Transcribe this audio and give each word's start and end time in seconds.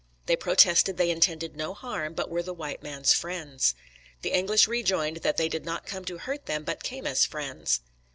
They 0.25 0.35
protested 0.35 0.97
they 0.97 1.11
intended 1.11 1.55
no 1.55 1.75
harm, 1.75 2.15
but 2.15 2.27
were 2.31 2.41
the 2.41 2.55
white 2.55 2.81
man's 2.81 3.13
friends. 3.13 3.75
The 4.23 4.31
English 4.33 4.67
rejoined 4.67 5.17
that 5.17 5.37
they 5.37 5.47
did 5.47 5.63
not 5.63 5.85
come 5.85 6.05
to 6.05 6.17
hurt 6.17 6.47
them, 6.47 6.63
but 6.63 6.81
came 6.81 7.05
as 7.05 7.23
friends. 7.23 7.81